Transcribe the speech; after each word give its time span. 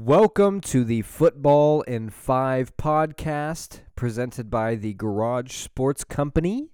Welcome 0.00 0.60
to 0.60 0.84
the 0.84 1.02
Football 1.02 1.82
in 1.82 2.08
Five 2.10 2.76
podcast 2.76 3.80
presented 3.96 4.48
by 4.48 4.76
the 4.76 4.94
Garage 4.94 5.52
Sports 5.52 6.04
Company. 6.04 6.68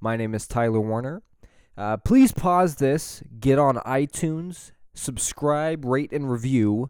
My 0.00 0.16
name 0.16 0.34
is 0.34 0.46
Tyler 0.48 0.80
Werner. 0.80 1.22
Uh, 1.76 1.98
please 1.98 2.32
pause 2.32 2.76
this, 2.76 3.22
get 3.40 3.58
on 3.58 3.76
iTunes, 3.76 4.72
subscribe, 4.94 5.84
rate, 5.84 6.14
and 6.14 6.30
review 6.30 6.88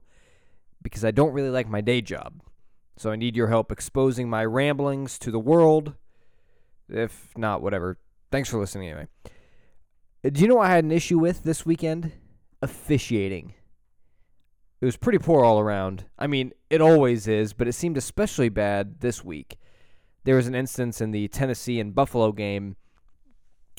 because 0.82 1.04
I 1.04 1.10
don't 1.10 1.32
really 1.32 1.50
like 1.50 1.68
my 1.68 1.80
day 1.80 2.00
job. 2.00 2.42
So 2.96 3.10
I 3.10 3.16
need 3.16 3.34
your 3.34 3.48
help 3.48 3.72
exposing 3.72 4.30
my 4.30 4.44
ramblings 4.44 5.18
to 5.18 5.32
the 5.32 5.40
world. 5.40 5.94
If 6.88 7.36
not, 7.36 7.60
whatever. 7.60 7.98
Thanks 8.30 8.48
for 8.48 8.60
listening 8.60 8.90
anyway. 8.90 9.08
Uh, 10.24 10.30
Do 10.30 10.42
you 10.42 10.46
know 10.46 10.54
what 10.54 10.70
I 10.70 10.74
had 10.76 10.84
an 10.84 10.92
issue 10.92 11.18
with 11.18 11.42
this 11.42 11.66
weekend? 11.66 12.12
Officiating. 12.62 13.54
It 14.80 14.86
was 14.86 14.96
pretty 14.96 15.18
poor 15.18 15.44
all 15.44 15.60
around. 15.60 16.06
I 16.18 16.26
mean, 16.26 16.52
it 16.70 16.80
always 16.80 17.28
is, 17.28 17.52
but 17.52 17.68
it 17.68 17.74
seemed 17.74 17.98
especially 17.98 18.48
bad 18.48 19.00
this 19.00 19.22
week. 19.22 19.58
There 20.24 20.36
was 20.36 20.46
an 20.46 20.54
instance 20.54 21.00
in 21.00 21.10
the 21.10 21.28
Tennessee 21.28 21.80
and 21.80 21.94
Buffalo 21.94 22.32
game 22.32 22.76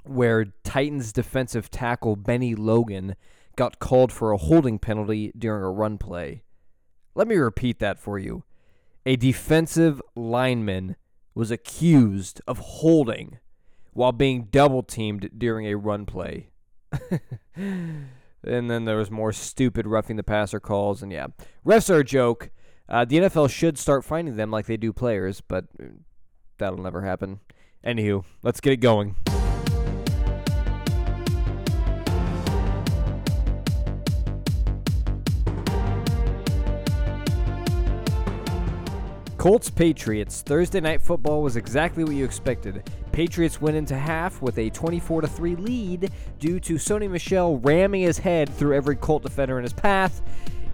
where 0.03 0.45
Titans 0.63 1.11
defensive 1.11 1.69
tackle 1.71 2.15
Bennie 2.15 2.55
Logan 2.55 3.15
got 3.55 3.79
called 3.79 4.11
for 4.11 4.31
a 4.31 4.37
holding 4.37 4.79
penalty 4.79 5.31
during 5.37 5.63
a 5.63 5.69
run 5.69 5.97
play. 5.97 6.43
Let 7.15 7.27
me 7.27 7.35
repeat 7.35 7.79
that 7.79 7.99
for 7.99 8.17
you. 8.17 8.43
A 9.05 9.15
defensive 9.15 10.01
lineman 10.15 10.95
was 11.33 11.51
accused 11.51 12.41
of 12.47 12.59
holding 12.59 13.39
while 13.93 14.11
being 14.11 14.47
double 14.51 14.83
teamed 14.83 15.29
during 15.37 15.65
a 15.65 15.77
run 15.77 16.05
play. 16.05 16.51
and 18.43 18.69
then 18.69 18.85
there 18.85 18.97
was 18.97 19.11
more 19.11 19.31
stupid 19.31 19.87
roughing 19.87 20.15
the 20.15 20.23
passer 20.23 20.59
calls, 20.59 21.01
and 21.01 21.11
yeah, 21.11 21.27
refs 21.65 21.89
are 21.89 21.99
a 21.99 22.03
joke. 22.03 22.49
Uh, 22.89 23.05
the 23.05 23.17
NFL 23.17 23.49
should 23.49 23.77
start 23.77 24.03
finding 24.03 24.35
them 24.35 24.51
like 24.51 24.65
they 24.65 24.77
do 24.77 24.91
players, 24.91 25.41
but 25.41 25.65
uh, 25.81 25.85
that'll 26.57 26.81
never 26.81 27.01
happen. 27.01 27.39
Anywho, 27.85 28.23
let's 28.43 28.59
get 28.59 28.73
it 28.73 28.77
going. 28.77 29.15
Colts 39.41 39.71
Patriots. 39.71 40.43
Thursday 40.43 40.79
night 40.79 41.01
football 41.01 41.41
was 41.41 41.55
exactly 41.55 42.03
what 42.03 42.13
you 42.13 42.23
expected. 42.23 42.87
Patriots 43.11 43.59
went 43.59 43.75
into 43.75 43.97
half 43.97 44.39
with 44.39 44.59
a 44.59 44.69
24 44.69 45.23
3 45.23 45.55
lead 45.55 46.11
due 46.37 46.59
to 46.59 46.75
Sony 46.75 47.09
Michel 47.09 47.57
ramming 47.57 48.03
his 48.03 48.19
head 48.19 48.49
through 48.49 48.75
every 48.75 48.95
Colt 48.95 49.23
defender 49.23 49.57
in 49.57 49.63
his 49.63 49.73
path. 49.73 50.21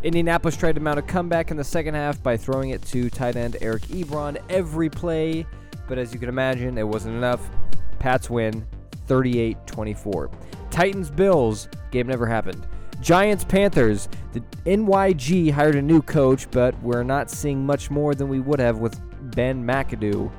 Indianapolis 0.03 0.57
tried 0.57 0.75
to 0.75 0.81
mount 0.81 0.99
a 0.99 1.01
comeback 1.01 1.49
in 1.49 1.55
the 1.55 1.63
second 1.63 1.93
half 1.93 2.21
by 2.21 2.35
throwing 2.35 2.71
it 2.71 2.81
to 2.81 3.09
tight 3.09 3.37
end 3.37 3.55
Eric 3.61 3.83
Ebron 3.83 4.37
every 4.49 4.89
play, 4.89 5.45
but 5.87 5.97
as 5.97 6.11
you 6.11 6.19
can 6.19 6.27
imagine, 6.27 6.77
it 6.77 6.85
wasn't 6.85 7.15
enough. 7.15 7.49
Pats 7.99 8.29
win 8.29 8.67
38 9.05 9.65
24. 9.65 10.29
Titans 10.71 11.09
Bills, 11.09 11.69
game 11.91 12.07
never 12.07 12.27
happened. 12.27 12.67
Giants 13.01 13.43
Panthers. 13.43 14.09
The 14.33 14.41
NYG 14.65 15.51
hired 15.51 15.75
a 15.75 15.81
new 15.81 16.01
coach, 16.01 16.49
but 16.51 16.79
we're 16.81 17.03
not 17.03 17.29
seeing 17.29 17.65
much 17.65 17.89
more 17.89 18.15
than 18.15 18.27
we 18.27 18.39
would 18.39 18.59
have 18.59 18.79
with 18.79 18.99
Ben 19.35 19.63
McAdoo. 19.63 20.31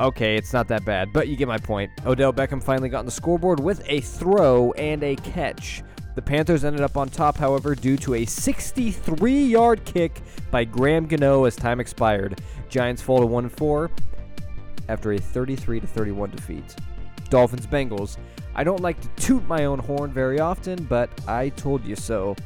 Okay, 0.00 0.36
it's 0.36 0.52
not 0.52 0.68
that 0.68 0.84
bad, 0.84 1.12
but 1.12 1.28
you 1.28 1.36
get 1.36 1.48
my 1.48 1.58
point. 1.58 1.90
Odell 2.06 2.32
Beckham 2.32 2.62
finally 2.62 2.88
got 2.88 3.00
on 3.00 3.04
the 3.04 3.10
scoreboard 3.10 3.60
with 3.60 3.82
a 3.88 4.00
throw 4.00 4.72
and 4.72 5.02
a 5.02 5.16
catch. 5.16 5.82
The 6.14 6.22
Panthers 6.22 6.64
ended 6.64 6.82
up 6.82 6.96
on 6.96 7.08
top, 7.08 7.36
however, 7.36 7.74
due 7.74 7.96
to 7.98 8.14
a 8.14 8.24
63 8.24 9.44
yard 9.44 9.84
kick 9.84 10.20
by 10.50 10.64
Graham 10.64 11.06
Gano 11.06 11.44
as 11.44 11.56
time 11.56 11.80
expired. 11.80 12.40
Giants 12.68 13.00
fall 13.00 13.20
to 13.20 13.26
1 13.26 13.48
4 13.48 13.90
after 14.88 15.12
a 15.12 15.18
33 15.18 15.80
31 15.80 16.30
defeat. 16.30 16.76
Dolphins 17.30 17.66
Bengals. 17.66 18.18
I 18.54 18.64
don't 18.64 18.80
like 18.80 19.00
to 19.00 19.08
toot 19.16 19.46
my 19.48 19.64
own 19.64 19.78
horn 19.78 20.12
very 20.12 20.40
often, 20.40 20.84
but 20.84 21.10
I 21.26 21.48
told 21.50 21.84
you 21.84 21.96
so. 21.96 22.36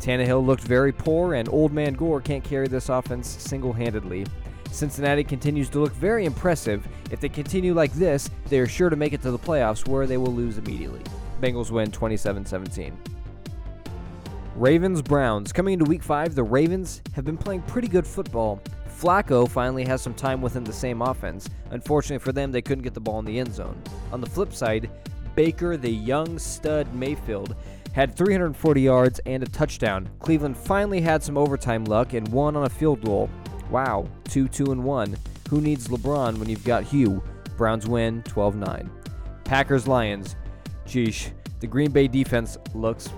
Tannehill 0.00 0.44
looked 0.44 0.62
very 0.62 0.92
poor, 0.92 1.34
and 1.34 1.48
Old 1.48 1.72
Man 1.72 1.92
Gore 1.92 2.20
can't 2.20 2.42
carry 2.42 2.66
this 2.68 2.88
offense 2.88 3.28
single 3.28 3.72
handedly. 3.72 4.26
Cincinnati 4.70 5.24
continues 5.24 5.68
to 5.70 5.80
look 5.80 5.92
very 5.92 6.24
impressive. 6.24 6.86
If 7.10 7.20
they 7.20 7.28
continue 7.28 7.74
like 7.74 7.92
this, 7.92 8.30
they 8.48 8.58
are 8.60 8.66
sure 8.66 8.88
to 8.88 8.96
make 8.96 9.12
it 9.12 9.20
to 9.22 9.30
the 9.30 9.38
playoffs 9.38 9.86
where 9.86 10.06
they 10.06 10.16
will 10.16 10.32
lose 10.32 10.58
immediately. 10.58 11.02
Bengals 11.40 11.70
win 11.70 11.90
27 11.90 12.46
17. 12.46 12.96
Ravens 14.56 15.02
Browns. 15.02 15.52
Coming 15.52 15.74
into 15.74 15.84
week 15.84 16.02
5, 16.02 16.34
the 16.34 16.42
Ravens 16.42 17.02
have 17.14 17.24
been 17.24 17.36
playing 17.36 17.62
pretty 17.62 17.88
good 17.88 18.06
football. 18.06 18.62
Flacco 18.88 19.48
finally 19.48 19.84
has 19.84 20.02
some 20.02 20.14
time 20.14 20.42
within 20.42 20.62
the 20.64 20.72
same 20.72 21.00
offense. 21.00 21.48
Unfortunately 21.70 22.22
for 22.22 22.32
them, 22.32 22.52
they 22.52 22.60
couldn't 22.60 22.84
get 22.84 22.94
the 22.94 23.00
ball 23.00 23.18
in 23.18 23.24
the 23.24 23.38
end 23.38 23.52
zone. 23.52 23.80
On 24.12 24.20
the 24.20 24.26
flip 24.26 24.52
side, 24.52 24.90
Baker, 25.40 25.78
the 25.78 25.90
young 25.90 26.38
stud 26.38 26.94
Mayfield, 26.94 27.56
had 27.94 28.14
340 28.14 28.82
yards 28.82 29.20
and 29.24 29.42
a 29.42 29.46
touchdown. 29.46 30.06
Cleveland 30.18 30.54
finally 30.54 31.00
had 31.00 31.22
some 31.22 31.38
overtime 31.38 31.86
luck 31.86 32.12
and 32.12 32.28
won 32.28 32.56
on 32.56 32.66
a 32.66 32.68
field 32.68 33.02
goal. 33.02 33.30
Wow, 33.70 34.06
2 34.24 34.48
2 34.48 34.72
and 34.72 34.84
1. 34.84 35.16
Who 35.48 35.62
needs 35.62 35.88
LeBron 35.88 36.36
when 36.36 36.50
you've 36.50 36.62
got 36.66 36.84
Hue? 36.84 37.22
Browns 37.56 37.88
win 37.88 38.22
12 38.24 38.56
9. 38.56 38.90
Packers 39.44 39.88
Lions. 39.88 40.36
Geesh, 40.84 41.30
the 41.60 41.66
Green 41.66 41.90
Bay 41.90 42.06
defense 42.06 42.58
looks 42.74 43.08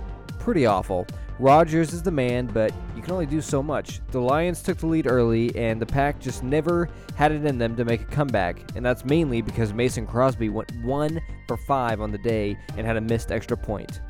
pretty 0.43 0.65
awful. 0.65 1.07
Rodgers 1.39 1.93
is 1.93 2.03
the 2.03 2.11
man, 2.11 2.47
but 2.47 2.73
you 2.95 3.01
can 3.01 3.13
only 3.13 3.25
do 3.25 3.41
so 3.41 3.63
much. 3.63 4.01
The 4.11 4.19
Lions 4.19 4.61
took 4.61 4.77
the 4.77 4.87
lead 4.87 5.07
early, 5.07 5.55
and 5.55 5.81
the 5.81 5.85
Pack 5.85 6.19
just 6.19 6.43
never 6.43 6.89
had 7.15 7.31
it 7.31 7.45
in 7.45 7.57
them 7.57 7.77
to 7.77 7.85
make 7.85 8.01
a 8.01 8.05
comeback, 8.05 8.57
and 8.75 8.85
that's 8.85 9.05
mainly 9.05 9.41
because 9.41 9.73
Mason 9.73 10.05
Crosby 10.05 10.49
went 10.49 10.69
1 10.83 11.21
for 11.47 11.55
5 11.55 12.01
on 12.01 12.11
the 12.11 12.17
day 12.17 12.57
and 12.77 12.85
had 12.85 12.97
a 12.97 13.01
missed 13.01 13.31
extra 13.31 13.55
point. 13.55 14.01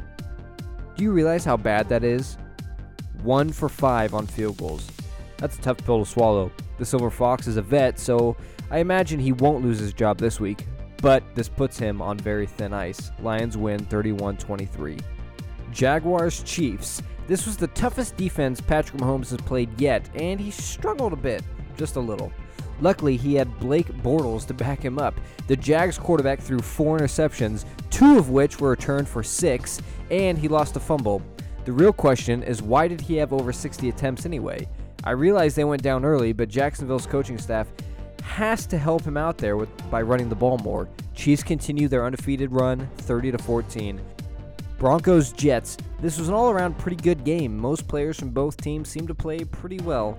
Do 0.95 1.03
you 1.03 1.11
realize 1.11 1.45
how 1.45 1.55
bad 1.55 1.87
that 1.89 2.03
is? 2.03 2.37
1 3.21 3.51
for 3.51 3.69
5 3.69 4.15
on 4.15 4.25
field 4.25 4.57
goals. 4.57 4.89
That's 5.37 5.57
a 5.57 5.61
tough 5.61 5.77
pill 5.77 6.03
to 6.03 6.09
swallow. 6.09 6.51
The 6.79 6.85
Silver 6.85 7.11
Fox 7.11 7.45
is 7.45 7.57
a 7.57 7.61
vet, 7.61 7.99
so 7.99 8.35
I 8.71 8.79
imagine 8.79 9.19
he 9.19 9.33
won't 9.33 9.63
lose 9.63 9.77
his 9.77 9.93
job 9.93 10.17
this 10.17 10.39
week, 10.39 10.65
but 10.97 11.23
this 11.35 11.47
puts 11.47 11.77
him 11.77 12.01
on 12.01 12.17
very 12.17 12.47
thin 12.47 12.73
ice. 12.73 13.11
Lions 13.21 13.55
win 13.55 13.85
31 13.85 14.37
23. 14.37 14.97
Jaguars 15.73 16.43
Chiefs. 16.43 17.01
This 17.27 17.45
was 17.45 17.57
the 17.57 17.67
toughest 17.67 18.15
defense 18.15 18.61
Patrick 18.61 19.01
Mahomes 19.01 19.31
has 19.31 19.41
played 19.41 19.69
yet, 19.79 20.07
and 20.15 20.39
he 20.39 20.51
struggled 20.51 21.13
a 21.13 21.17
bit, 21.17 21.43
just 21.77 21.95
a 21.95 21.99
little. 21.99 22.31
Luckily, 22.79 23.17
he 23.17 23.35
had 23.35 23.59
Blake 23.59 23.87
Bortles 23.87 24.45
to 24.47 24.53
back 24.53 24.83
him 24.83 24.99
up. 24.99 25.15
The 25.47 25.55
Jags 25.55 25.97
quarterback 25.97 26.39
threw 26.39 26.59
four 26.59 26.99
interceptions, 26.99 27.65
two 27.89 28.17
of 28.17 28.29
which 28.29 28.59
were 28.59 28.71
returned 28.71 29.07
for 29.07 29.23
six, 29.23 29.81
and 30.11 30.37
he 30.37 30.47
lost 30.47 30.75
a 30.75 30.79
fumble. 30.79 31.21
The 31.65 31.71
real 31.71 31.93
question 31.93 32.43
is 32.43 32.61
why 32.61 32.87
did 32.87 33.01
he 33.01 33.15
have 33.15 33.33
over 33.33 33.53
60 33.53 33.89
attempts 33.89 34.25
anyway? 34.25 34.67
I 35.03 35.11
realize 35.11 35.55
they 35.55 35.63
went 35.63 35.81
down 35.81 36.05
early, 36.05 36.33
but 36.33 36.49
Jacksonville's 36.49 37.07
coaching 37.07 37.37
staff 37.37 37.67
has 38.21 38.65
to 38.67 38.77
help 38.77 39.03
him 39.03 39.17
out 39.17 39.37
there 39.37 39.57
with, 39.57 39.69
by 39.89 40.01
running 40.01 40.29
the 40.29 40.35
ball 40.35 40.57
more. 40.59 40.89
Chiefs 41.13 41.43
continue 41.43 41.87
their 41.87 42.05
undefeated 42.05 42.51
run, 42.51 42.89
30 42.97 43.31
to 43.31 43.37
14. 43.37 44.01
Broncos 44.83 45.31
Jets. 45.31 45.77
This 46.01 46.19
was 46.19 46.27
an 46.27 46.33
all 46.33 46.49
around 46.49 46.77
pretty 46.77 46.97
good 46.97 47.23
game. 47.23 47.57
Most 47.57 47.87
players 47.87 48.19
from 48.19 48.31
both 48.31 48.57
teams 48.57 48.89
seemed 48.89 49.07
to 49.07 49.15
play 49.15 49.45
pretty 49.45 49.79
well. 49.79 50.17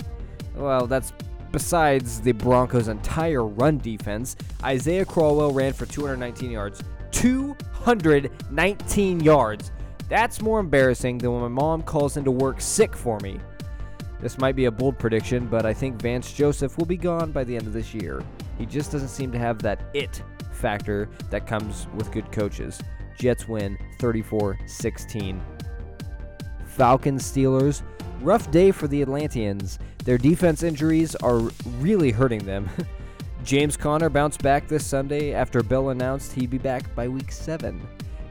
Well, 0.56 0.86
that's 0.86 1.12
besides 1.52 2.22
the 2.22 2.32
Broncos' 2.32 2.88
entire 2.88 3.44
run 3.44 3.76
defense. 3.76 4.36
Isaiah 4.62 5.04
Crowell 5.04 5.52
ran 5.52 5.74
for 5.74 5.84
219 5.84 6.50
yards. 6.50 6.82
219 7.10 9.20
yards. 9.20 9.70
That's 10.08 10.40
more 10.40 10.60
embarrassing 10.60 11.18
than 11.18 11.34
when 11.34 11.42
my 11.42 11.48
mom 11.48 11.82
calls 11.82 12.16
into 12.16 12.30
work 12.30 12.62
sick 12.62 12.96
for 12.96 13.20
me. 13.20 13.38
This 14.18 14.38
might 14.38 14.56
be 14.56 14.64
a 14.64 14.70
bold 14.70 14.98
prediction, 14.98 15.46
but 15.46 15.66
I 15.66 15.74
think 15.74 16.00
Vance 16.00 16.32
Joseph 16.32 16.78
will 16.78 16.86
be 16.86 16.96
gone 16.96 17.32
by 17.32 17.44
the 17.44 17.54
end 17.54 17.66
of 17.66 17.74
this 17.74 17.92
year. 17.92 18.24
He 18.56 18.64
just 18.64 18.92
doesn't 18.92 19.08
seem 19.08 19.30
to 19.32 19.38
have 19.38 19.60
that 19.60 19.82
it 19.92 20.22
factor 20.52 21.10
that 21.28 21.46
comes 21.46 21.86
with 21.96 22.10
good 22.12 22.32
coaches. 22.32 22.80
Jets 23.16 23.48
win 23.48 23.78
34 23.98 24.58
16. 24.66 25.42
Falcons 26.66 27.22
Steelers. 27.22 27.82
Rough 28.20 28.50
day 28.50 28.70
for 28.70 28.88
the 28.88 29.02
Atlanteans. 29.02 29.78
Their 30.04 30.18
defense 30.18 30.62
injuries 30.62 31.14
are 31.16 31.38
really 31.78 32.10
hurting 32.10 32.44
them. 32.44 32.68
James 33.44 33.76
Conner 33.76 34.08
bounced 34.08 34.42
back 34.42 34.66
this 34.66 34.86
Sunday 34.86 35.34
after 35.34 35.62
Bell 35.62 35.90
announced 35.90 36.32
he'd 36.32 36.50
be 36.50 36.58
back 36.58 36.94
by 36.94 37.08
week 37.08 37.30
7. 37.30 37.86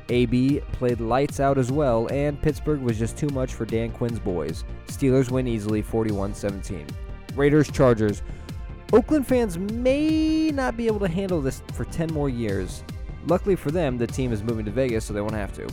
AB 0.09 0.59
played 0.71 0.99
lights 0.99 1.39
out 1.39 1.57
as 1.57 1.71
well, 1.71 2.07
and 2.11 2.41
Pittsburgh 2.41 2.81
was 2.81 2.99
just 2.99 3.17
too 3.17 3.29
much 3.29 3.53
for 3.53 3.65
Dan 3.65 3.91
Quinn's 3.91 4.19
boys. 4.19 4.63
Steelers 4.87 5.31
win 5.31 5.47
easily 5.47 5.81
41 5.81 6.33
17. 6.33 6.87
Raiders 7.35 7.71
Chargers. 7.71 8.21
Oakland 8.91 9.25
fans 9.25 9.57
may 9.57 10.51
not 10.51 10.77
be 10.77 10.87
able 10.87 10.99
to 10.99 11.07
handle 11.07 11.41
this 11.41 11.63
for 11.73 11.85
10 11.85 12.13
more 12.13 12.29
years. 12.29 12.83
Luckily 13.27 13.55
for 13.55 13.71
them, 13.71 13.97
the 13.97 14.07
team 14.07 14.31
is 14.33 14.43
moving 14.43 14.65
to 14.65 14.71
Vegas, 14.71 15.05
so 15.05 15.13
they 15.13 15.21
won't 15.21 15.33
have 15.33 15.53
to. 15.53 15.67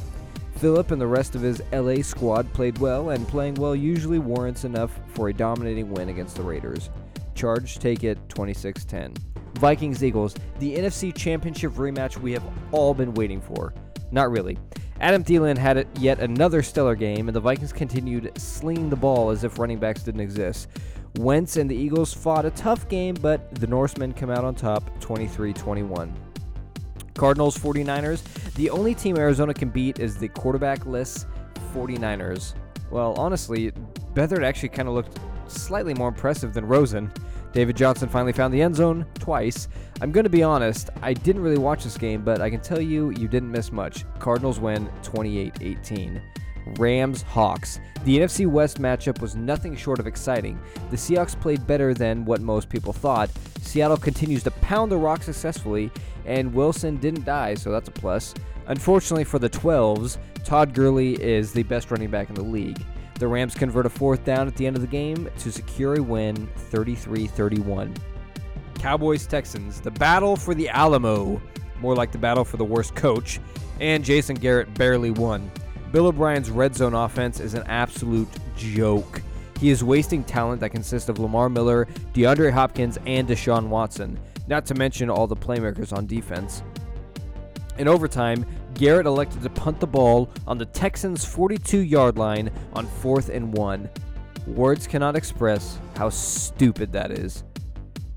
Philip 0.57 0.91
and 0.91 1.01
the 1.01 1.07
rest 1.07 1.35
of 1.35 1.41
his 1.41 1.63
LA 1.73 2.03
squad 2.03 2.53
played 2.53 2.79
well, 2.79 3.11
and 3.11 3.27
playing 3.27 3.55
well 3.55 3.75
usually 3.75 4.19
warrants 4.19 4.65
enough 4.65 5.01
for 5.09 5.29
a 5.29 5.33
dominating 5.33 5.91
win 5.91 6.11
against 6.11 6.37
the 6.37 6.43
Raiders. 6.43 6.91
Charge 7.35 7.79
take 7.79 8.05
it 8.05 8.19
26 8.29 8.85
10. 8.85 9.15
Vikings 9.55 10.05
Eagles, 10.05 10.35
the 10.59 10.77
NFC 10.77 11.15
Championship 11.15 11.73
rematch 11.73 12.17
we 12.19 12.33
have 12.33 12.45
all 12.73 12.95
been 12.95 13.15
waiting 13.15 13.41
for. 13.41 13.73
Not 14.11 14.31
really. 14.31 14.59
Adam 15.01 15.25
Thielen 15.25 15.57
had 15.57 15.89
yet 15.99 16.21
another 16.21 16.63
stellar 16.63 16.95
game, 16.95 17.29
and 17.29 17.35
the 17.35 17.41
Vikings 17.41 17.73
continued 17.73 18.31
slinging 18.37 18.91
the 18.91 18.97
ball 18.97 19.31
as 19.31 19.45
if 19.45 19.59
running 19.59 19.79
backs 19.79 20.03
didn't 20.03 20.21
exist. 20.21 20.69
Wentz 21.19 21.57
and 21.57 21.71
the 21.71 21.75
Eagles 21.75 22.13
fought 22.13 22.45
a 22.45 22.51
tough 22.51 22.89
game, 22.89 23.15
but 23.15 23.55
the 23.57 23.67
Norsemen 23.67 24.13
come 24.13 24.31
out 24.31 24.45
on 24.45 24.55
top 24.55 25.01
23 25.01 25.53
21. 25.53 26.30
Cardinals 27.15 27.57
49ers, 27.59 28.23
the 28.55 28.71
only 28.71 28.95
team 28.95 29.17
Arizona 29.17 29.53
can 29.55 29.69
beat 29.69 29.99
is 29.99 30.17
the 30.17 30.29
quarterbackless 30.29 31.27
49ers. 31.75 32.55
Well, 32.91 33.15
honestly, 33.17 33.73
Beathard 34.15 34.45
actually 34.45 34.71
kind 34.71 34.89
of 34.89 34.95
looked 34.95 35.19
slightly 35.49 35.95
more 35.95 36.09
impressive 36.09 36.55
than 36.55 36.67
Rosen. 36.67 37.13
David 37.53 37.77
Johnson 37.77 38.09
finally 38.09 38.33
found 38.33 38.55
the 38.55 38.63
end 38.63 38.77
zone 38.77 39.05
twice. 39.15 39.69
I'm 40.01 40.13
going 40.13 40.25
to 40.25 40.31
be 40.31 40.43
honest, 40.43 40.91
I 41.03 41.13
didn't 41.13 41.43
really 41.43 41.59
watch 41.59 41.85
this 41.85 41.99
game, 41.99 42.23
but 42.23 42.41
I 42.41 42.49
can 42.49 42.61
tell 42.61 42.81
you, 42.81 43.11
you 43.11 43.29
didn't 43.29 43.51
miss 43.51 43.73
much. 43.73 44.05
Cardinals 44.19 44.61
win 44.61 44.89
28 45.03 45.55
18. 45.61 46.23
Rams 46.79 47.23
Hawks. 47.23 47.81
The 48.05 48.19
NFC 48.19 48.47
West 48.47 48.81
matchup 48.81 49.21
was 49.21 49.37
nothing 49.37 49.77
short 49.77 49.99
of 49.99 50.07
exciting. 50.07 50.61
The 50.91 50.97
Seahawks 50.97 51.39
played 51.39 51.67
better 51.67 51.93
than 51.95 52.25
what 52.25 52.41
most 52.41 52.69
people 52.69 52.93
thought. 52.93 53.31
Seattle 53.61 53.97
continues 53.97 54.43
to 54.45 54.51
pound 54.51 54.91
the 54.91 54.97
rock 54.97 55.23
successfully, 55.23 55.91
and 56.25 56.55
Wilson 56.55 56.97
didn't 56.97 57.25
die, 57.25 57.55
so 57.55 57.71
that's 57.71 57.89
a 57.89 57.93
plus. 57.93 58.35
Unfortunately 58.69 59.25
for 59.25 59.39
the 59.39 59.51
12s, 59.51 60.19
Todd 60.45 60.73
Gurley 60.75 61.21
is 61.23 61.53
the 61.53 61.63
best 61.65 61.91
running 61.91 62.11
back 62.11 62.29
in 62.29 62.35
the 62.35 62.43
league. 62.43 62.83
The 63.19 63.29
Rams 63.29 63.55
convert 63.55 63.85
a 63.85 63.91
fourth 63.91 64.25
down 64.25 64.47
at 64.47 64.57
the 64.57 64.67
end 64.67 64.77
of 64.77 64.83
the 64.83 64.89
game 64.89 65.29
to 65.41 65.53
secure 65.53 65.97
a 65.99 66.03
win 66.03 66.47
33 66.57 67.27
31. 67.27 67.95
Cowboys 68.77 69.27
Texans, 69.27 69.81
the 69.81 69.91
battle 69.91 70.37
for 70.37 70.55
the 70.55 70.71
Alamo, 70.71 71.43
more 71.81 71.95
like 71.95 72.13
the 72.13 72.19
battle 72.19 72.45
for 72.45 72.57
the 72.57 72.65
worst 72.65 72.95
coach, 72.95 73.39
and 73.79 74.03
Jason 74.03 74.37
Garrett 74.37 74.73
barely 74.73 75.11
won. 75.11 75.51
Bill 75.93 76.07
O'Brien's 76.07 76.51
red 76.51 76.77
zone 76.77 76.95
offense 76.95 77.41
is 77.41 77.55
an 77.55 77.65
absolute 77.67 78.29
joke. 78.57 79.23
He 79.59 79.71
is 79.71 79.83
wasting 79.83 80.23
talent 80.23 80.61
that 80.61 80.71
consists 80.71 81.09
of 81.09 81.19
Lamar 81.19 81.49
Miller, 81.49 81.87
DeAndre 82.15 82.53
Hopkins, 82.53 82.99
and 83.07 83.27
Deshaun 83.27 83.69
Watson, 83.69 84.19
not 84.47 84.65
to 84.67 84.75
mention 84.75 85.11
all 85.11 85.27
the 85.27 85.37
playmakers 85.37 85.93
on 85.93 86.07
defense. 86.07 86.63
In 87.79 87.89
overtime, 87.89 88.47
Garrett 88.75 89.07
elected 89.07 89.43
to 89.43 89.51
punt 89.51 89.81
the 89.81 89.87
ball 89.87 90.31
on 90.47 90.59
the 90.59 90.67
Texans' 90.67 91.25
42 91.25 91.79
yard 91.79 92.19
line 92.19 92.51
on 92.75 92.87
4th 92.87 93.29
and 93.29 93.53
1. 93.53 93.91
Words 94.47 94.87
cannot 94.87 95.17
express 95.17 95.79
how 95.97 96.09
stupid 96.09 96.93
that 96.93 97.11
is. 97.11 97.43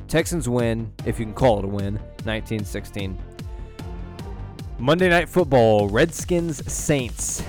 Texans 0.07 0.47
win, 0.47 0.93
if 1.05 1.19
you 1.19 1.25
can 1.25 1.33
call 1.33 1.59
it 1.59 1.65
a 1.65 1.67
win, 1.67 1.95
1916. 2.23 3.17
Monday 4.77 5.09
Night 5.09 5.27
Football, 5.27 5.89
Redskins 5.89 6.71
Saints. 6.71 7.43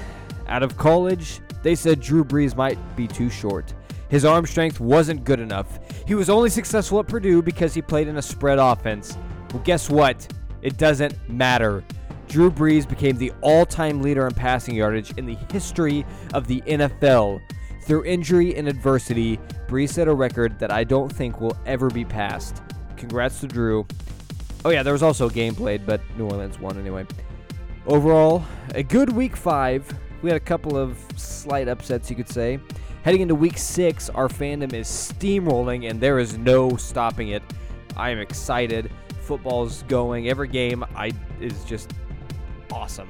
Out 0.48 0.62
of 0.62 0.76
college, 0.76 1.40
they 1.62 1.74
said 1.74 2.00
Drew 2.00 2.24
Brees 2.24 2.56
might 2.56 2.78
be 2.96 3.06
too 3.06 3.30
short. 3.30 3.74
His 4.08 4.24
arm 4.24 4.46
strength 4.46 4.80
wasn't 4.80 5.24
good 5.24 5.40
enough. 5.40 5.78
He 6.06 6.14
was 6.14 6.28
only 6.30 6.50
successful 6.50 7.00
at 7.00 7.08
Purdue 7.08 7.42
because 7.42 7.74
he 7.74 7.82
played 7.82 8.06
in 8.06 8.18
a 8.18 8.22
spread 8.22 8.58
offense. 8.58 9.16
Well, 9.52 9.62
guess 9.64 9.88
what? 9.88 10.32
It 10.62 10.76
doesn't 10.76 11.28
matter. 11.28 11.82
Drew 12.28 12.50
Brees 12.50 12.88
became 12.88 13.16
the 13.16 13.32
all 13.40 13.66
time 13.66 14.00
leader 14.02 14.26
in 14.26 14.34
passing 14.34 14.74
yardage 14.74 15.16
in 15.16 15.26
the 15.26 15.36
history 15.50 16.04
of 16.32 16.46
the 16.46 16.60
NFL. 16.62 17.40
Through 17.84 18.04
injury 18.04 18.56
and 18.56 18.66
adversity, 18.66 19.38
Brees 19.68 19.90
set 19.90 20.08
a 20.08 20.14
record 20.14 20.58
that 20.58 20.72
I 20.72 20.84
don't 20.84 21.12
think 21.12 21.40
will 21.40 21.56
ever 21.66 21.90
be 21.90 22.04
passed. 22.04 22.62
Congrats 22.96 23.40
to 23.40 23.46
Drew. 23.46 23.86
Oh, 24.64 24.70
yeah, 24.70 24.82
there 24.82 24.94
was 24.94 25.02
also 25.02 25.28
a 25.28 25.32
game 25.32 25.54
played, 25.54 25.84
but 25.84 26.00
New 26.16 26.24
Orleans 26.24 26.58
won 26.58 26.78
anyway. 26.78 27.06
Overall, 27.86 28.42
a 28.74 28.82
good 28.82 29.12
week 29.12 29.36
five. 29.36 29.86
We 30.24 30.30
had 30.30 30.40
a 30.40 30.44
couple 30.44 30.78
of 30.78 30.96
slight 31.16 31.68
upsets, 31.68 32.08
you 32.08 32.16
could 32.16 32.30
say. 32.30 32.58
Heading 33.02 33.20
into 33.20 33.34
week 33.34 33.58
six, 33.58 34.08
our 34.08 34.26
fandom 34.26 34.72
is 34.72 34.88
steamrolling, 34.88 35.90
and 35.90 36.00
there 36.00 36.18
is 36.18 36.38
no 36.38 36.78
stopping 36.78 37.28
it. 37.28 37.42
I 37.94 38.08
am 38.08 38.18
excited. 38.18 38.90
Football's 39.20 39.82
going. 39.82 40.30
Every 40.30 40.48
game 40.48 40.82
I 40.96 41.12
is 41.42 41.62
just 41.64 41.92
awesome. 42.72 43.06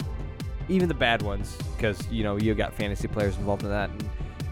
Even 0.69 0.89
the 0.89 0.95
bad 0.95 1.23
ones, 1.23 1.57
because 1.77 2.05
you 2.11 2.25
know 2.25 2.37
you 2.37 2.53
got 2.53 2.75
fantasy 2.75 3.07
players 3.07 3.37
involved 3.37 3.63
in 3.63 3.69
that, 3.69 3.91
and 3.91 4.01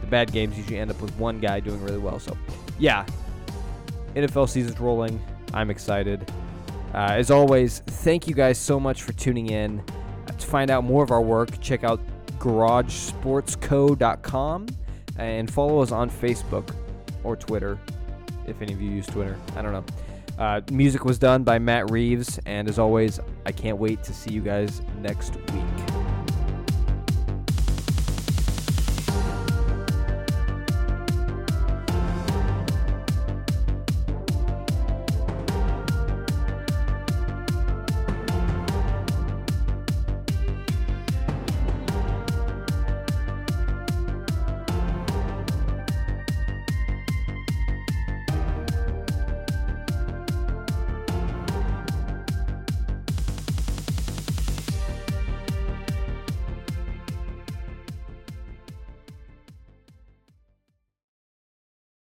the 0.01 0.07
bad 0.07 0.31
games 0.31 0.57
usually 0.57 0.79
end 0.79 0.93
up 0.93 1.03
with 1.03 1.13
one 1.17 1.41
guy 1.41 1.59
doing 1.59 1.83
really 1.83 1.99
well. 1.99 2.21
So, 2.21 2.39
yeah, 2.79 3.05
NFL 4.15 4.49
season's 4.49 4.79
rolling. 4.79 5.21
I'm 5.53 5.69
excited. 5.69 6.31
Uh, 6.95 7.09
as 7.11 7.33
always, 7.33 7.81
thank 7.81 8.29
you 8.29 8.37
guys 8.37 8.57
so 8.57 8.79
much 8.79 9.03
for 9.03 9.13
tuning 9.15 9.49
in. 9.49 9.83
to 10.39 10.47
find 10.47 10.71
out 10.71 10.85
more 10.85 11.03
of 11.03 11.11
our 11.11 11.23
work, 11.23 11.61
check 11.61 11.83
out 11.83 11.99
garagesportsco.com 12.43 14.67
and 15.17 15.51
follow 15.51 15.81
us 15.81 15.93
on 15.93 16.11
Facebook 16.11 16.75
or 17.23 17.37
Twitter, 17.37 17.79
if 18.47 18.61
any 18.61 18.73
of 18.73 18.83
you 18.83 18.91
use 18.91 19.07
Twitter. 19.07 19.39
I 19.57 19.63
don't 19.63 19.71
know. 19.73 19.85
Uh, 20.39 20.61
music 20.73 21.05
was 21.05 21.21
done 21.21 21.45
by 21.45 21.61
Matt 21.61 21.89
Reeves, 21.91 22.41
and 22.47 22.69
as 22.69 22.81
always, 22.81 23.21
I 23.47 23.53
can't 23.53 23.79
wait 23.79 24.03
to 24.05 24.13
see 24.13 24.33
you 24.33 24.41
guys 24.41 24.83
next 25.01 25.37
week. 25.53 25.63